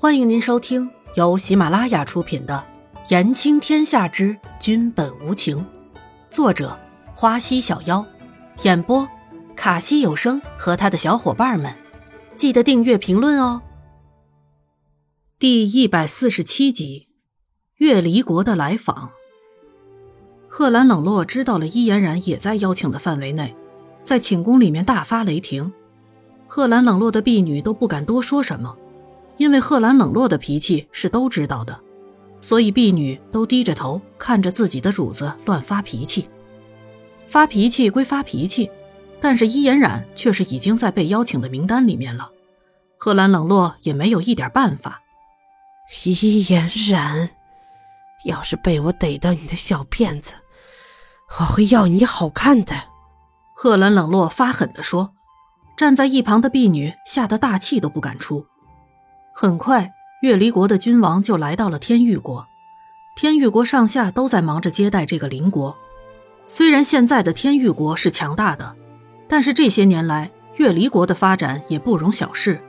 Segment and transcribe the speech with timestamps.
[0.00, 2.64] 欢迎您收听由喜马拉雅出品的
[3.10, 5.58] 《言情天下之君本无情》，
[6.30, 6.78] 作者
[7.16, 8.06] 花溪小妖，
[8.62, 9.08] 演播
[9.56, 11.74] 卡西有声和他的小伙伴们。
[12.36, 13.60] 记得订阅、评论哦。
[15.36, 17.08] 第一百四十七集，
[17.78, 19.10] 月离国的来访。
[20.46, 23.52] 贺兰冷落知道了伊嫣然也在邀请的范围内，
[24.04, 25.72] 在寝宫里面大发雷霆。
[26.46, 28.76] 贺兰冷落的婢女都不敢多说什么。
[29.38, 31.80] 因为贺兰冷落的脾气是都知道的，
[32.42, 36.28] 所以婢女都低着头看着自己的主子乱发脾气。
[37.28, 38.70] 发脾气归发脾气，
[39.20, 42.30] 但是伊嫣然却是已经在被邀请的名单里面了。
[42.98, 45.00] 贺兰冷落也没有一点办法。
[46.04, 47.30] 伊嫣然，
[48.24, 50.34] 要是被我逮到你的小辫子，
[51.38, 52.74] 我会要你好看的。
[53.54, 55.14] 贺兰冷落发狠地说。
[55.76, 58.44] 站在一旁的婢女吓得大气都不敢出。
[59.40, 62.44] 很快，月离国的君王就来到了天域国。
[63.14, 65.76] 天域国上下都在忙着接待这个邻国。
[66.48, 68.74] 虽然现在的天域国是强大的，
[69.28, 72.60] 但是这些年来，月离国的发展也不容小视。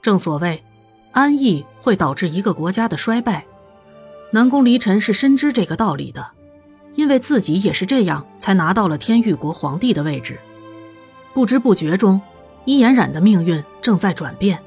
[0.00, 0.64] 正所谓，
[1.12, 3.44] 安逸会导致一个国家的衰败。
[4.30, 6.26] 南宫离尘是深知这个道理的，
[6.94, 10.40] 因为自己也是这样才拿到了天域国皇帝的位置。
[11.34, 12.18] 不知不觉中，
[12.64, 14.58] 伊颜染的命运正在转变。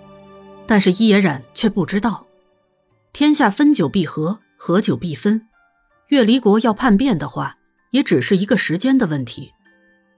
[0.67, 2.26] 但是伊嫣然却不知道，
[3.12, 5.48] 天下分久必合，合久必分。
[6.08, 7.58] 月离国要叛变的话，
[7.92, 9.52] 也只是一个时间的问题。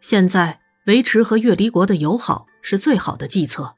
[0.02, 3.76] 现在维持和月离国的友好是最好的计策。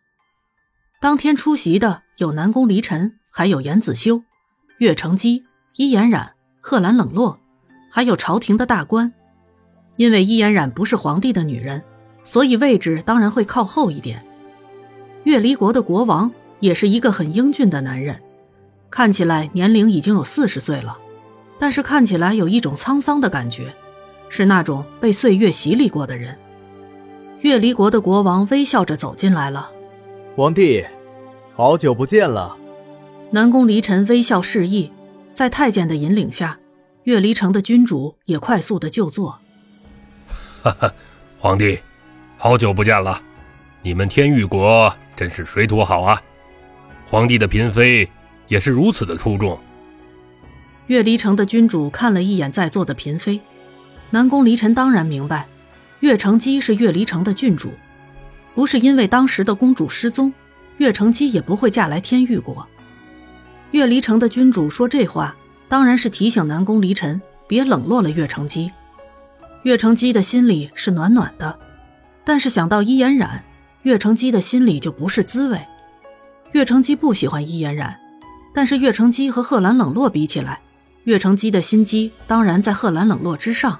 [0.99, 4.23] 当天出席的有南宫离尘，还有严子修、
[4.79, 7.39] 岳承基、伊嫣然、贺兰冷落，
[7.91, 9.13] 还有朝廷的大官。
[9.97, 11.83] 因为伊嫣然不是皇帝的女人，
[12.23, 14.25] 所以位置当然会靠后一点。
[15.23, 16.31] 月离国的国王。
[16.59, 18.21] 也是一个很英俊的男人，
[18.89, 20.97] 看起来年龄已经有四十岁了，
[21.59, 23.73] 但是看起来有一种沧桑的感觉，
[24.29, 26.37] 是那种被岁月洗礼过的人。
[27.41, 29.69] 月离国的国王微笑着走进来了，
[30.35, 30.83] 皇帝，
[31.55, 32.57] 好久不见了。
[33.31, 34.91] 南宫离尘微笑示意，
[35.33, 36.57] 在太监的引领下，
[37.03, 39.39] 月离城的君主也快速的就坐。
[40.63, 40.93] 哈哈，
[41.37, 41.79] 皇帝，
[42.37, 43.21] 好久不见了，
[43.83, 46.19] 你们天域国真是水土好啊。
[47.07, 48.09] 皇帝的嫔妃
[48.47, 49.57] 也是如此的出众。
[50.87, 53.39] 月离城的君主看了一眼在座的嫔妃，
[54.09, 55.47] 南宫离尘当然明白，
[55.99, 57.71] 月承基是月离城的郡主，
[58.53, 60.31] 不是因为当时的公主失踪，
[60.77, 62.65] 月成姬也不会嫁来天域国。
[63.71, 65.35] 月离城的君主说这话，
[65.67, 68.71] 当然是提醒南宫离尘别冷落了月成姬。
[69.63, 71.57] 月成姬的心里是暖暖的，
[72.23, 73.43] 但是想到伊嫣然，
[73.81, 75.59] 月成姬的心里就不是滋味。
[76.55, 77.99] 岳成基不喜欢伊嫣然，
[78.53, 80.61] 但是岳成基和贺兰冷落比起来，
[81.03, 83.77] 岳成基的心机当然在贺兰冷落之上。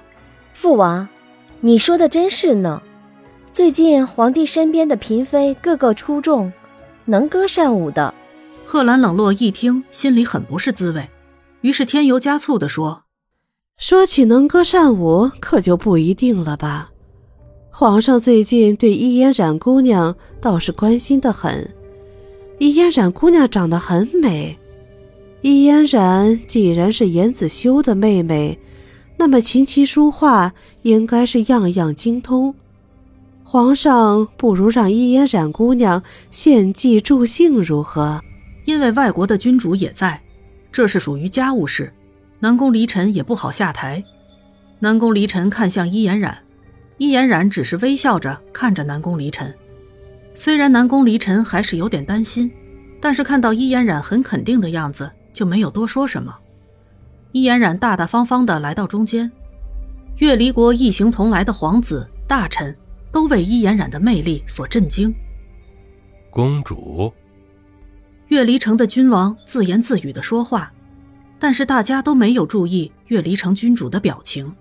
[0.52, 1.08] 父王，
[1.62, 2.82] 你说的真是呢。
[3.50, 6.52] 最近皇帝身边的嫔妃个个出众，
[7.06, 8.12] 能歌善舞的。
[8.66, 11.08] 贺兰冷落一听，心里很不是滋味，
[11.62, 13.04] 于是添油加醋地说
[13.80, 16.90] ：“说起能歌善舞，可就不一定了吧。
[17.70, 21.74] 皇上最近对伊嫣然姑娘倒是关心的很。”
[22.58, 24.58] 伊嫣然姑娘长得很美，
[25.42, 28.58] 伊嫣然既然是严子修的妹妹，
[29.18, 30.52] 那么琴棋书画
[30.82, 32.54] 应该是样样精通。
[33.44, 38.20] 皇上不如让伊嫣然姑娘献计助兴如何？
[38.64, 40.20] 因为外国的君主也在，
[40.72, 41.92] 这是属于家务事，
[42.40, 44.02] 南宫离尘也不好下台。
[44.78, 46.36] 南宫离尘看向伊嫣然，
[46.98, 49.54] 伊嫣然只是微笑着看着南宫离尘。
[50.36, 52.52] 虽然南宫离尘还是有点担心，
[53.00, 56.32] 但是看到伊嫣然很肯定的样子，就没有多说什么。
[57.32, 59.32] 伊嫣然大大方方的来到中间，
[60.18, 62.76] 月离国一行同来的皇子大臣
[63.10, 65.12] 都为伊嫣然的魅力所震惊。
[66.30, 67.10] 公主，
[68.28, 70.70] 月离城的君王自言自语的说话，
[71.38, 74.54] 但是大家都没有注意月离城君主的表情。